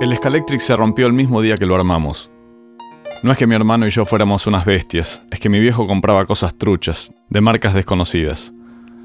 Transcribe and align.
El 0.00 0.14
Scalectric 0.16 0.60
se 0.60 0.76
rompió 0.76 1.06
el 1.06 1.12
mismo 1.12 1.42
día 1.42 1.56
que 1.56 1.66
lo 1.66 1.74
armamos. 1.74 2.30
No 3.24 3.32
es 3.32 3.38
que 3.38 3.46
mi 3.48 3.56
hermano 3.56 3.88
y 3.88 3.90
yo 3.90 4.04
fuéramos 4.04 4.46
unas 4.46 4.64
bestias, 4.64 5.22
es 5.32 5.40
que 5.40 5.48
mi 5.48 5.58
viejo 5.58 5.88
compraba 5.88 6.24
cosas 6.24 6.56
truchas, 6.56 7.12
de 7.28 7.40
marcas 7.40 7.74
desconocidas. 7.74 8.52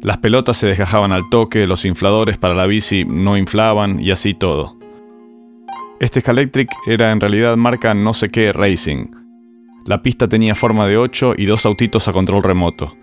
Las 0.00 0.18
pelotas 0.18 0.56
se 0.56 0.68
desgajaban 0.68 1.12
al 1.12 1.28
toque, 1.28 1.66
los 1.66 1.84
infladores 1.84 2.38
para 2.38 2.54
la 2.54 2.66
bici 2.66 3.04
no 3.04 3.36
inflaban 3.36 4.00
y 4.00 4.10
así 4.10 4.32
todo. 4.32 4.78
Este 6.00 6.22
Scalectric 6.22 6.70
era 6.86 7.12
en 7.12 7.20
realidad 7.20 7.56
marca 7.56 7.92
no 7.92 8.14
sé 8.14 8.30
qué 8.30 8.52
Racing. 8.52 9.10
La 9.84 10.02
pista 10.02 10.28
tenía 10.28 10.54
forma 10.54 10.86
de 10.86 10.96
8 10.96 11.34
y 11.36 11.44
dos 11.44 11.66
autitos 11.66 12.08
a 12.08 12.12
control 12.12 12.42
remoto. 12.42 12.96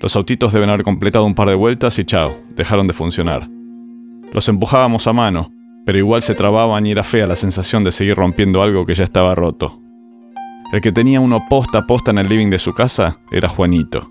Los 0.00 0.14
autitos 0.14 0.52
deben 0.52 0.70
haber 0.70 0.84
completado 0.84 1.24
un 1.24 1.34
par 1.34 1.48
de 1.48 1.56
vueltas 1.56 1.98
y 1.98 2.04
chao, 2.04 2.36
dejaron 2.54 2.86
de 2.86 2.92
funcionar. 2.92 3.48
Los 4.32 4.48
empujábamos 4.48 5.06
a 5.06 5.12
mano, 5.12 5.52
pero 5.84 5.98
igual 5.98 6.22
se 6.22 6.34
trababan 6.34 6.86
y 6.86 6.92
era 6.92 7.04
fea 7.04 7.26
la 7.26 7.36
sensación 7.36 7.84
de 7.84 7.92
seguir 7.92 8.16
rompiendo 8.16 8.62
algo 8.62 8.86
que 8.86 8.94
ya 8.94 9.04
estaba 9.04 9.34
roto. 9.34 9.80
El 10.72 10.80
que 10.80 10.92
tenía 10.92 11.20
uno 11.20 11.44
posta 11.48 11.80
a 11.80 11.86
posta 11.86 12.10
en 12.10 12.18
el 12.18 12.28
living 12.28 12.50
de 12.50 12.58
su 12.58 12.72
casa 12.72 13.18
era 13.30 13.48
Juanito. 13.48 14.10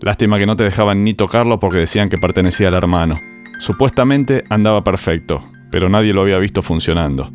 Lástima 0.00 0.38
que 0.38 0.46
no 0.46 0.56
te 0.56 0.64
dejaban 0.64 1.04
ni 1.04 1.14
tocarlo 1.14 1.58
porque 1.60 1.78
decían 1.78 2.08
que 2.08 2.18
pertenecía 2.18 2.68
al 2.68 2.74
hermano. 2.74 3.18
Supuestamente 3.58 4.44
andaba 4.50 4.84
perfecto, 4.84 5.44
pero 5.70 5.88
nadie 5.88 6.12
lo 6.12 6.22
había 6.22 6.38
visto 6.38 6.62
funcionando. 6.62 7.30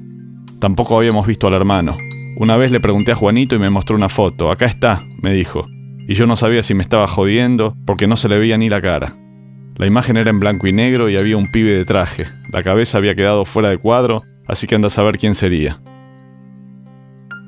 Tampoco 0.60 0.98
habíamos 0.98 1.28
visto 1.28 1.48
al 1.48 1.54
hermano. 1.54 1.98
Una 2.38 2.58
vez 2.58 2.72
le 2.72 2.80
pregunté 2.80 3.12
a 3.12 3.16
Juanito 3.16 3.56
y 3.56 3.60
me 3.60 3.70
mostró 3.70 3.96
una 3.96 4.10
foto. 4.10 4.52
Acá 4.52 4.66
está, 4.66 5.04
me 5.22 5.34
dijo. 5.34 5.66
Y 6.08 6.14
yo 6.14 6.26
no 6.26 6.36
sabía 6.36 6.64
si 6.64 6.74
me 6.74 6.84
estaba 6.84 7.08
jodiendo 7.08 7.76
porque 7.86 8.08
no 8.08 8.18
se 8.18 8.30
le 8.30 8.40
veía 8.40 8.58
ni 8.58 8.70
la 8.70 8.82
cara. 8.82 9.16
La 9.80 9.88
imagen 9.88 10.18
era 10.18 10.30
en 10.30 10.42
blanco 10.42 10.68
y 10.68 10.74
negro 10.74 11.10
y 11.10 11.16
había 11.16 11.38
un 11.38 11.50
pibe 11.54 11.72
de 11.72 11.86
traje. 11.86 12.26
La 12.52 12.62
cabeza 12.64 12.98
había 12.98 13.16
quedado 13.16 13.46
fuera 13.46 13.70
de 13.70 13.78
cuadro, 13.78 14.24
así 14.46 14.68
que 14.68 14.76
anda 14.76 14.88
a 14.88 14.90
saber 14.90 15.18
quién 15.18 15.36
sería. 15.36 15.80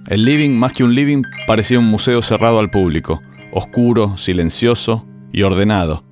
El 0.07 0.23
living, 0.23 0.51
más 0.51 0.71
que 0.71 0.85
un 0.85 0.95
living, 0.95 1.23
parecía 1.45 1.77
un 1.77 1.89
museo 1.89 2.21
cerrado 2.21 2.59
al 2.59 2.69
público, 2.69 3.21
oscuro, 3.51 4.17
silencioso 4.17 5.05
y 5.33 5.41
ordenado, 5.41 6.05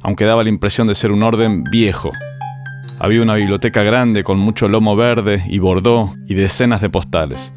aunque 0.00 0.24
daba 0.24 0.44
la 0.44 0.48
impresión 0.48 0.86
de 0.86 0.94
ser 0.94 1.12
un 1.12 1.22
orden 1.22 1.62
viejo. 1.64 2.10
Había 2.98 3.20
una 3.20 3.34
biblioteca 3.34 3.82
grande 3.82 4.24
con 4.24 4.38
mucho 4.38 4.70
lomo 4.70 4.96
verde 4.96 5.44
y 5.46 5.58
bordó 5.58 6.14
y 6.26 6.36
decenas 6.36 6.80
de 6.80 6.88
postales. 6.88 7.52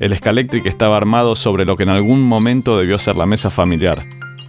El 0.00 0.14
Scalectric 0.14 0.66
estaba 0.66 0.98
armado 0.98 1.34
sobre 1.34 1.64
lo 1.64 1.76
que 1.76 1.84
en 1.84 1.88
algún 1.88 2.20
momento 2.20 2.76
debió 2.76 2.98
ser 2.98 3.16
la 3.16 3.24
mesa 3.24 3.48
familiar. 3.48 4.04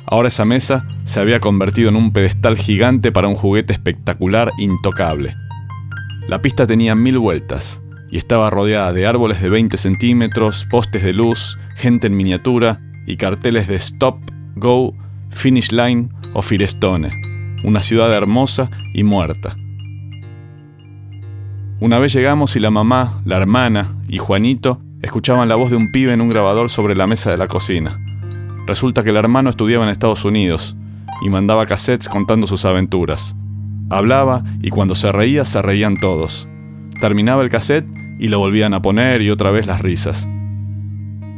Ahora 0.08 0.28
esa 0.28 0.46
mesa 0.46 0.86
se 1.06 1.20
había 1.20 1.40
convertido 1.40 1.90
en 1.90 1.96
un 1.96 2.12
pedestal 2.12 2.58
gigante 2.58 3.12
para 3.12 3.28
un 3.28 3.36
juguete 3.36 3.74
espectacular 3.74 4.52
intocable. 4.60 5.36
La 6.28 6.42
pista 6.42 6.68
tenía 6.68 6.96
mil 6.96 7.18
vueltas 7.18 7.82
y 8.10 8.18
estaba 8.18 8.50
rodeada 8.50 8.94
de 8.94 9.08
árboles 9.08 9.42
de 9.42 9.50
20 9.50 9.78
centímetros, 9.78 10.66
postes 10.70 11.04
de 11.04 11.14
luz, 11.14 11.58
gente 11.76 12.08
en 12.08 12.16
miniatura 12.16 12.80
y 13.08 13.18
carteles 13.18 13.68
de 13.68 13.76
Stop, 13.76 14.20
Go, 14.56 14.96
Finish 15.30 15.72
Line 15.72 16.10
o 16.34 16.42
Firestone, 16.42 17.12
una 17.64 17.82
ciudad 17.82 18.14
hermosa 18.14 18.70
y 18.94 19.04
muerta. 19.04 19.56
Una 21.80 22.00
vez 22.00 22.14
llegamos 22.14 22.56
y 22.56 22.60
la 22.60 22.72
mamá, 22.72 23.22
la 23.26 23.38
hermana 23.38 23.96
y 24.08 24.18
Juanito 24.18 24.80
escuchaban 25.02 25.50
la 25.50 25.56
voz 25.56 25.72
de 25.72 25.76
un 25.76 25.92
pibe 25.92 26.14
en 26.14 26.22
un 26.22 26.30
grabador 26.30 26.70
sobre 26.70 26.96
la 26.96 27.06
mesa 27.06 27.32
de 27.32 27.38
la 27.38 27.48
cocina. 27.48 28.00
Resulta 28.66 29.04
que 29.04 29.12
el 29.12 29.18
hermano 29.18 29.50
estudiaba 29.50 29.84
en 29.84 29.90
Estados 29.90 30.26
Unidos 30.26 30.76
y 31.22 31.30
mandaba 31.30 31.66
cassettes 31.66 32.10
contando 32.10 32.48
sus 32.48 32.66
aventuras. 32.66 33.36
Hablaba 33.90 34.44
y 34.62 34.70
cuando 34.70 34.96
se 34.96 35.12
reía 35.12 35.46
se 35.46 35.62
reían 35.62 36.00
todos. 36.00 36.48
Terminaba 37.00 37.44
el 37.44 37.50
cassette 37.50 37.88
y 38.20 38.28
lo 38.28 38.40
volvían 38.40 38.74
a 38.74 38.82
poner 38.82 39.22
y 39.22 39.30
otra 39.30 39.52
vez 39.52 39.68
las 39.68 39.82
risas. 39.82 40.28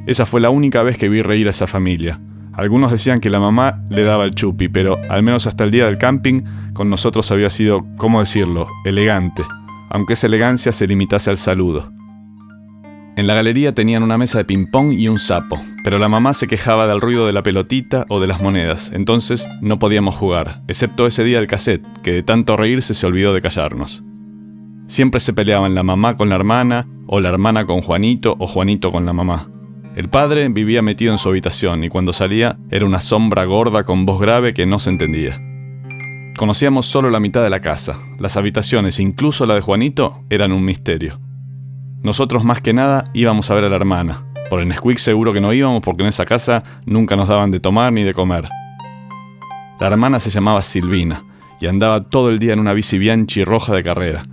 Esa 0.06 0.26
fue 0.26 0.40
la 0.40 0.50
única 0.50 0.84
vez 0.84 0.98
que 0.98 1.10
vi 1.10 1.22
reír 1.22 1.48
a 1.48 1.52
esa 1.52 1.68
familia. 1.68 2.20
Algunos 2.54 2.92
decían 2.92 3.20
que 3.20 3.30
la 3.30 3.40
mamá 3.40 3.84
le 3.90 4.04
daba 4.04 4.24
el 4.24 4.32
chupi, 4.32 4.70
pero 4.70 4.98
al 5.10 5.22
menos 5.22 5.46
hasta 5.48 5.64
el 5.64 5.72
día 5.72 5.86
del 5.86 5.98
camping 5.98 6.42
con 6.74 6.90
nosotros 6.90 7.30
había 7.32 7.50
sido, 7.50 7.86
¿cómo 7.98 8.20
decirlo?, 8.20 8.68
elegante 8.86 9.44
aunque 9.90 10.14
esa 10.14 10.28
elegancia 10.28 10.74
se 10.74 10.88
limitase 10.88 11.30
al 11.30 11.38
saludo. 11.38 11.92
En 13.18 13.26
la 13.26 13.34
galería 13.34 13.74
tenían 13.74 14.04
una 14.04 14.20
mesa 14.20 14.38
de 14.38 14.46
ping-pong 14.46 14.94
y 14.94 15.08
un 15.08 15.18
sapo, 15.18 15.60
pero 15.84 15.98
la 15.98 16.08
mamá 16.08 16.36
se 16.36 16.48
quejaba 16.48 16.86
del 16.86 17.02
ruido 17.02 17.26
de 17.26 17.34
la 17.34 17.42
pelotita 17.42 18.06
o 18.10 18.20
de 18.20 18.28
las 18.28 18.44
monedas, 18.44 18.92
entonces 18.94 19.50
no 19.60 19.80
podíamos 19.80 20.16
jugar, 20.16 20.62
excepto 20.68 21.08
ese 21.08 21.24
día 21.24 21.40
del 21.40 21.48
cassette, 21.48 21.84
que 22.04 22.12
de 22.12 22.22
tanto 22.22 22.56
reírse 22.56 22.94
se 22.94 23.08
olvidó 23.08 23.34
de 23.34 23.42
callarnos. 23.42 24.04
Siempre 24.86 25.20
se 25.20 25.34
peleaban 25.34 25.74
la 25.74 25.82
mamá 25.82 26.16
con 26.16 26.30
la 26.30 26.36
hermana, 26.36 26.88
o 27.08 27.20
la 27.20 27.30
hermana 27.30 27.66
con 27.66 27.82
Juanito, 27.82 28.36
o 28.38 28.46
Juanito 28.46 28.92
con 28.92 29.08
la 29.08 29.14
mamá. 29.14 29.50
El 29.96 30.10
padre 30.10 30.48
vivía 30.50 30.84
metido 30.84 31.12
en 31.12 31.18
su 31.18 31.30
habitación 31.30 31.84
y 31.84 31.90
cuando 31.90 32.14
salía 32.14 32.60
era 32.70 32.86
una 32.86 33.02
sombra 33.02 33.46
gorda 33.46 33.84
con 33.84 34.06
voz 34.06 34.22
grave 34.22 34.54
que 34.54 34.68
no 34.68 34.78
se 34.78 34.92
entendía. 34.92 35.42
Conocíamos 36.38 36.86
solo 36.86 37.10
la 37.10 37.20
mitad 37.20 37.42
de 37.42 37.50
la 37.50 37.62
casa. 37.62 37.98
Las 38.20 38.38
habitaciones, 38.38 39.00
incluso 39.00 39.48
la 39.48 39.56
de 39.56 39.62
Juanito, 39.62 40.24
eran 40.30 40.52
un 40.52 40.64
misterio. 40.64 41.20
Nosotros 42.08 42.46
más 42.46 42.62
que 42.62 42.72
nada 42.72 43.04
íbamos 43.14 43.52
a 43.52 43.56
ver 43.56 43.66
a 43.66 43.70
la 43.70 43.76
hermana. 43.76 44.24
Por 44.50 44.62
el 44.62 44.70
Nesquik 44.70 44.98
seguro 44.98 45.34
que 45.34 45.42
no 45.42 45.52
íbamos 45.52 45.82
porque 45.82 46.04
en 46.04 46.08
esa 46.08 46.26
casa 46.26 46.64
nunca 46.86 47.18
nos 47.18 47.28
daban 47.28 47.52
de 47.52 47.60
tomar 47.60 47.92
ni 47.92 48.06
de 48.06 48.14
comer. 48.14 48.48
La 49.78 49.88
hermana 49.88 50.22
se 50.22 50.30
llamaba 50.30 50.62
Silvina 50.62 51.26
y 51.60 51.68
andaba 51.68 52.06
todo 52.06 52.30
el 52.30 52.40
día 52.40 52.54
en 52.54 52.62
una 52.62 52.72
bici 52.72 52.98
bianchi 52.98 53.44
roja 53.44 53.76
de 53.76 53.84
carrera. 53.84 54.24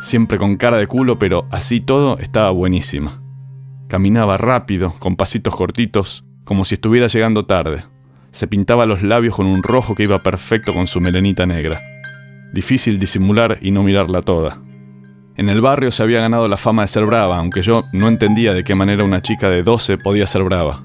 Siempre 0.00 0.38
con 0.38 0.56
cara 0.56 0.76
de 0.76 0.88
culo, 0.88 1.20
pero 1.20 1.46
así 1.52 1.80
todo 1.80 2.18
estaba 2.18 2.50
buenísima. 2.50 3.22
Caminaba 3.86 4.36
rápido, 4.36 4.94
con 4.98 5.14
pasitos 5.14 5.54
cortitos, 5.54 6.24
como 6.42 6.64
si 6.64 6.74
estuviera 6.74 7.06
llegando 7.06 7.46
tarde. 7.46 7.84
Se 8.32 8.48
pintaba 8.48 8.86
los 8.86 9.04
labios 9.04 9.36
con 9.36 9.46
un 9.46 9.62
rojo 9.62 9.94
que 9.94 10.02
iba 10.02 10.24
perfecto 10.24 10.74
con 10.74 10.88
su 10.88 11.00
melenita 11.00 11.46
negra. 11.46 11.80
Difícil 12.52 12.98
disimular 12.98 13.58
y 13.62 13.70
no 13.70 13.84
mirarla 13.84 14.20
toda. 14.20 14.58
En 15.40 15.48
el 15.48 15.62
barrio 15.62 15.90
se 15.90 16.02
había 16.02 16.20
ganado 16.20 16.48
la 16.48 16.58
fama 16.58 16.82
de 16.82 16.88
ser 16.88 17.06
brava, 17.06 17.38
aunque 17.38 17.62
yo 17.62 17.86
no 17.94 18.08
entendía 18.08 18.52
de 18.52 18.62
qué 18.62 18.74
manera 18.74 19.04
una 19.04 19.22
chica 19.22 19.48
de 19.48 19.62
12 19.62 19.96
podía 19.96 20.26
ser 20.26 20.42
brava. 20.42 20.82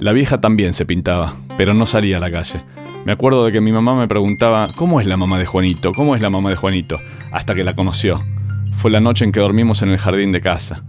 La 0.00 0.10
vieja 0.10 0.40
también 0.40 0.74
se 0.74 0.84
pintaba, 0.84 1.34
pero 1.56 1.72
no 1.72 1.86
salía 1.86 2.16
a 2.16 2.20
la 2.20 2.32
calle. 2.32 2.64
Me 3.04 3.12
acuerdo 3.12 3.44
de 3.44 3.52
que 3.52 3.60
mi 3.60 3.70
mamá 3.70 3.94
me 3.94 4.08
preguntaba, 4.08 4.72
¿cómo 4.74 5.00
es 5.00 5.06
la 5.06 5.16
mamá 5.16 5.38
de 5.38 5.46
Juanito? 5.46 5.92
¿Cómo 5.92 6.16
es 6.16 6.20
la 6.20 6.30
mamá 6.30 6.50
de 6.50 6.56
Juanito? 6.56 6.98
Hasta 7.30 7.54
que 7.54 7.62
la 7.62 7.76
conoció. 7.76 8.24
Fue 8.72 8.90
la 8.90 8.98
noche 8.98 9.24
en 9.24 9.30
que 9.30 9.38
dormimos 9.38 9.82
en 9.82 9.90
el 9.90 9.98
jardín 9.98 10.32
de 10.32 10.40
casa. 10.40 10.82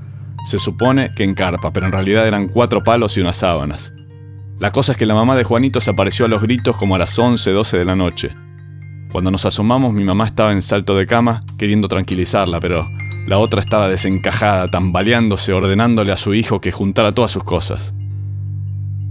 Se 0.47 0.57
supone 0.57 1.11
que 1.15 1.23
en 1.23 1.35
carpa, 1.35 1.71
pero 1.71 1.85
en 1.85 1.91
realidad 1.91 2.27
eran 2.27 2.47
cuatro 2.47 2.83
palos 2.83 3.15
y 3.15 3.21
unas 3.21 3.37
sábanas. 3.37 3.93
La 4.57 4.71
cosa 4.71 4.93
es 4.93 4.97
que 4.97 5.05
la 5.05 5.13
mamá 5.13 5.35
de 5.35 5.43
Juanito 5.43 5.81
se 5.81 5.91
apareció 5.91 6.25
a 6.25 6.29
los 6.29 6.41
gritos 6.41 6.75
como 6.77 6.95
a 6.95 6.97
las 6.97 7.19
11, 7.19 7.51
12 7.51 7.77
de 7.77 7.85
la 7.85 7.95
noche. 7.95 8.31
Cuando 9.11 9.29
nos 9.29 9.45
asomamos, 9.45 9.93
mi 9.93 10.05
mamá 10.05 10.25
estaba 10.25 10.53
en 10.53 10.61
salto 10.61 10.95
de 10.95 11.05
cama, 11.05 11.43
queriendo 11.57 11.89
tranquilizarla, 11.89 12.61
pero 12.61 12.87
la 13.27 13.39
otra 13.39 13.59
estaba 13.59 13.89
desencajada, 13.89 14.71
tambaleándose, 14.71 15.51
ordenándole 15.51 16.13
a 16.13 16.17
su 16.17 16.33
hijo 16.33 16.61
que 16.61 16.71
juntara 16.71 17.11
todas 17.11 17.31
sus 17.31 17.43
cosas. 17.43 17.93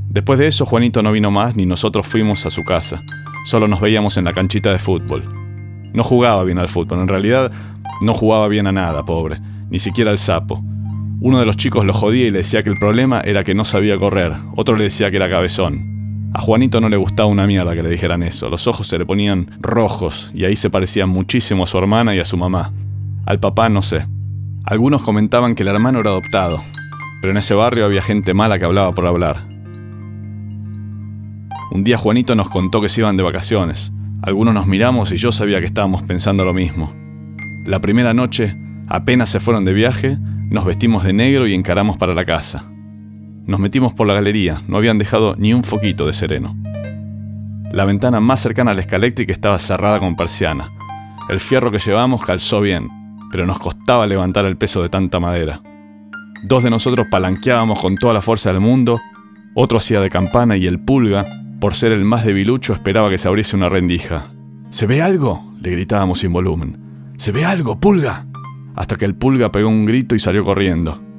Después 0.09 0.39
de 0.39 0.47
eso, 0.47 0.65
Juanito 0.65 1.03
no 1.03 1.13
vino 1.13 1.31
más 1.31 1.55
ni 1.55 1.67
nosotros 1.67 2.07
fuimos 2.07 2.47
a 2.47 2.51
su 2.51 2.65
casa. 2.65 3.03
Solo 3.45 3.69
nos 3.69 3.81
veíamos 3.81 4.17
en 4.17 4.25
la 4.25 4.33
canchita 4.33 4.73
de 4.73 4.79
fútbol. 4.79 5.23
No 5.93 6.03
jugaba 6.03 6.45
bien 6.45 6.59
al 6.59 6.69
fútbol, 6.69 7.01
en 7.01 7.09
realidad 7.09 7.53
no 8.01 8.15
jugaba 8.15 8.49
bien 8.49 8.67
a 8.67 8.73
nada, 8.73 9.05
pobre, 9.05 9.39
ni 9.69 9.79
siquiera 9.79 10.11
al 10.11 10.19
sapo. 10.19 10.63
Uno 11.21 11.39
de 11.39 11.45
los 11.45 11.59
chicos 11.59 11.85
lo 11.85 11.93
jodía 11.93 12.27
y 12.27 12.31
le 12.31 12.39
decía 12.39 12.63
que 12.63 12.71
el 12.71 12.79
problema 12.79 13.21
era 13.21 13.45
que 13.45 13.55
no 13.55 13.67
sabía 13.67 13.99
correr, 13.99 14.33
otro 14.57 14.77
le 14.77 14.85
decía 14.85 15.11
que 15.11 15.19
era 15.19 15.29
cabezón. 15.29 16.00
A 16.33 16.41
Juanito 16.41 16.81
no 16.81 16.89
le 16.89 16.97
gustaba 16.97 17.29
una 17.29 17.47
mierda 17.47 17.75
que 17.75 17.83
le 17.83 17.89
dijeran 17.89 18.23
eso, 18.23 18.49
los 18.49 18.69
ojos 18.69 18.87
se 18.87 18.99
le 18.99 19.05
ponían 19.05 19.51
rojos 19.61 20.31
y 20.33 20.45
ahí 20.45 20.55
se 20.55 20.71
parecía 20.71 21.07
muchísimo 21.07 21.65
a 21.65 21.67
su 21.67 21.77
hermana 21.77 22.15
y 22.15 22.21
a 22.21 22.25
su 22.25 22.37
mamá. 22.37 22.73
Al 23.27 23.41
papá 23.41 23.69
no 23.69 23.83
sé. 23.83 24.07
Algunos 24.65 25.03
comentaban 25.03 25.57
que 25.57 25.65
el 25.65 25.69
hermano 25.71 25.99
era 25.99 26.11
adoptado, 26.11 26.63
pero 27.21 27.33
en 27.33 27.39
ese 27.39 27.55
barrio 27.55 27.85
había 27.85 28.01
gente 28.01 28.33
mala 28.33 28.61
que 28.61 28.65
hablaba 28.65 28.95
por 28.95 29.07
hablar. 29.07 29.39
Un 31.73 31.83
día 31.83 31.99
Juanito 31.99 32.37
nos 32.37 32.49
contó 32.49 32.81
que 32.81 32.89
se 32.89 33.01
iban 33.01 33.17
de 33.17 33.25
vacaciones. 33.25 33.93
Algunos 34.23 34.55
nos 34.55 34.67
miramos 34.67 35.11
y 35.13 35.17
yo 35.17 35.33
sabía 35.33 35.61
que 35.61 35.67
estábamos 35.67 36.03
pensando 36.05 36.45
lo 36.45 36.53
mismo. 36.53 36.93
La 37.67 37.81
primera 37.81 38.15
noche, 38.15 38.57
apenas 38.87 39.31
se 39.31 39.41
fueron 39.41 39.65
de 39.65 39.73
viaje, 39.73 40.17
nos 40.49 40.65
vestimos 40.65 41.03
de 41.03 41.13
negro 41.13 41.49
y 41.49 41.55
encaramos 41.55 41.97
para 41.97 42.15
la 42.15 42.25
casa. 42.25 42.65
Nos 43.51 43.59
metimos 43.59 43.97
por 43.97 44.07
la 44.07 44.15
galería, 44.15 44.63
no 44.69 44.77
habían 44.77 44.99
dejado 44.99 45.35
ni 45.37 45.53
un 45.53 45.65
foquito 45.65 46.07
de 46.07 46.13
sereno. 46.13 46.55
La 47.73 47.85
ventana 47.85 48.21
más 48.21 48.39
cercana 48.39 48.71
al 48.71 48.79
escaléctrica 48.79 49.33
estaba 49.33 49.59
cerrada 49.59 49.99
con 49.99 50.15
persiana. 50.15 50.71
El 51.29 51.41
fierro 51.41 51.73
que 51.73 51.81
llevamos 51.81 52.23
calzó 52.23 52.61
bien, 52.61 52.89
pero 53.33 53.47
nos 53.47 53.59
costaba 53.59 54.07
levantar 54.07 54.45
el 54.45 54.57
peso 54.57 54.83
de 54.83 54.89
tanta 54.89 55.19
madera. 55.19 55.63
Dos 56.45 56.63
de 56.63 56.71
nosotros 56.71 57.09
palanqueábamos 57.11 57.81
con 57.81 57.97
toda 57.97 58.15
la 58.15 58.23
fuerza 58.23 58.53
del 58.53 58.61
mundo, 58.61 59.01
otro 59.57 59.79
hacía 59.79 60.01
de 60.01 60.11
campana 60.11 60.57
y 60.57 60.69
el 60.69 60.79
pulga, 60.79 61.27
por 61.61 61.75
ser 61.75 61.91
el 61.91 62.05
más 62.05 62.25
debilucho, 62.25 62.73
esperaba 62.73 63.11
que 63.11 63.19
se 63.19 63.27
abriese 63.27 63.57
una 63.57 63.69
rendija. 63.69 64.27
¿Se 64.69 64.87
ve 64.87 65.03
algo? 65.03 65.53
le 65.61 65.73
gritábamos 65.73 66.21
sin 66.21 66.33
volumen. 66.33 66.79
¿Se 67.17 67.33
ve 67.33 67.45
algo, 67.45 67.81
pulga? 67.81 68.27
hasta 68.77 68.95
que 68.95 69.07
el 69.07 69.17
pulga 69.17 69.51
pegó 69.51 69.69
un 69.69 69.87
grito 69.87 70.15
y 70.15 70.21
salió 70.21 70.45
corriendo. 70.45 71.10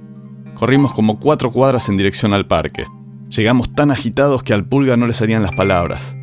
Corrimos 0.55 0.93
como 0.93 1.19
cuatro 1.19 1.51
cuadras 1.51 1.89
en 1.89 1.97
dirección 1.97 2.33
al 2.33 2.47
parque. 2.47 2.85
Llegamos 3.29 3.73
tan 3.73 3.91
agitados 3.91 4.43
que 4.43 4.53
al 4.53 4.65
pulga 4.65 4.97
no 4.97 5.07
le 5.07 5.13
salían 5.13 5.43
las 5.43 5.53
palabras. 5.53 6.15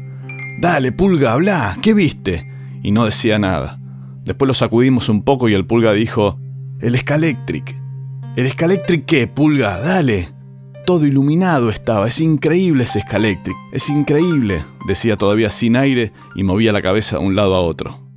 Dale, 0.60 0.92
pulga, 0.92 1.32
habla, 1.32 1.78
¿qué 1.82 1.94
viste? 1.94 2.50
Y 2.82 2.90
no 2.90 3.04
decía 3.04 3.38
nada. 3.38 3.80
Después 4.24 4.46
lo 4.46 4.54
sacudimos 4.54 5.08
un 5.08 5.22
poco 5.22 5.48
y 5.48 5.54
el 5.54 5.64
pulga 5.64 5.92
dijo, 5.92 6.38
el 6.80 6.98
Scalectric. 6.98 7.74
¿El 8.36 8.50
Scalectric 8.50 9.06
qué, 9.06 9.26
pulga? 9.26 9.78
Dale. 9.78 10.30
Todo 10.84 11.06
iluminado 11.06 11.70
estaba, 11.70 12.08
es 12.08 12.20
increíble 12.20 12.84
ese 12.84 13.00
Scalectric, 13.00 13.56
es 13.72 13.90
increíble, 13.90 14.62
decía 14.86 15.16
todavía 15.16 15.50
sin 15.50 15.76
aire 15.76 16.12
y 16.34 16.44
movía 16.44 16.72
la 16.72 16.80
cabeza 16.80 17.18
de 17.18 17.24
un 17.24 17.36
lado 17.36 17.54
a 17.54 17.60
otro. 17.60 18.07